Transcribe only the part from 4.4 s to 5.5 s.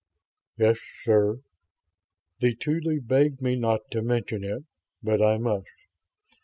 it, but I